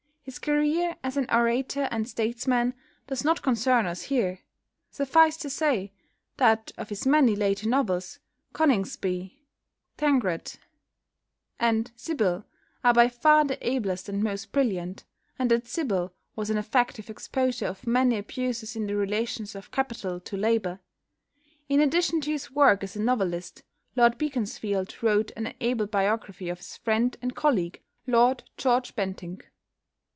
His 0.23 0.37
career 0.37 0.95
as 1.03 1.17
an 1.17 1.25
orator 1.31 1.87
and 1.89 2.07
statesman 2.07 2.75
does 3.07 3.25
not 3.25 3.41
concern 3.41 3.87
us 3.87 4.03
here; 4.03 4.39
suffice 4.91 5.35
to 5.37 5.49
say 5.49 5.93
that 6.37 6.71
of 6.77 6.89
his 6.89 7.07
many 7.07 7.35
later 7.35 7.67
novels 7.67 8.19
"Coningsby," 8.53 9.41
"Tancred," 9.97 10.57
and 11.59 11.91
"Sybil" 11.95 12.45
are 12.83 12.93
by 12.93 13.09
far 13.09 13.43
the 13.45 13.57
ablest 13.67 14.07
and 14.07 14.23
most 14.23 14.51
brilliant, 14.51 15.03
and 15.39 15.49
that 15.49 15.65
"Sybil" 15.67 16.13
was 16.35 16.51
an 16.51 16.57
effective 16.57 17.09
exposure 17.09 17.65
of 17.67 17.87
many 17.87 18.15
abuses 18.17 18.75
in 18.75 18.85
the 18.85 18.95
relations 18.95 19.55
of 19.55 19.71
capital 19.71 20.19
to 20.19 20.37
labour. 20.37 20.79
In 21.67 21.81
addition 21.81 22.21
to 22.21 22.31
his 22.31 22.51
work 22.51 22.83
as 22.83 22.95
a 22.95 23.01
novelist, 23.01 23.63
Lord 23.95 24.19
Beaconsfield 24.19 25.01
wrote 25.01 25.31
an 25.35 25.55
able 25.59 25.87
biography 25.87 26.47
of 26.47 26.59
his 26.59 26.77
friend 26.77 27.17
and 27.23 27.35
colleague, 27.35 27.81
Lord 28.05 28.43
George 28.55 28.95
Bentinck. 28.95 29.47